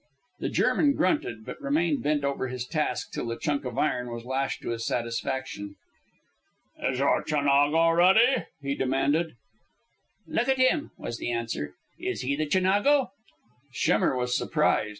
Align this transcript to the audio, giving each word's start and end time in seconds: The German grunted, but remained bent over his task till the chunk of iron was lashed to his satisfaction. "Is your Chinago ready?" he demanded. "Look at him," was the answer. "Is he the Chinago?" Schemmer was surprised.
The 0.39 0.49
German 0.49 0.93
grunted, 0.95 1.45
but 1.45 1.61
remained 1.61 2.01
bent 2.01 2.23
over 2.23 2.47
his 2.47 2.65
task 2.65 3.11
till 3.11 3.27
the 3.27 3.37
chunk 3.37 3.65
of 3.65 3.77
iron 3.77 4.11
was 4.11 4.25
lashed 4.25 4.63
to 4.63 4.69
his 4.69 4.83
satisfaction. 4.83 5.75
"Is 6.81 6.97
your 6.97 7.21
Chinago 7.21 7.91
ready?" 7.95 8.45
he 8.63 8.73
demanded. 8.73 9.35
"Look 10.25 10.49
at 10.49 10.57
him," 10.57 10.89
was 10.97 11.19
the 11.19 11.31
answer. 11.31 11.75
"Is 11.99 12.21
he 12.21 12.35
the 12.35 12.47
Chinago?" 12.47 13.11
Schemmer 13.73 14.15
was 14.17 14.35
surprised. 14.35 14.89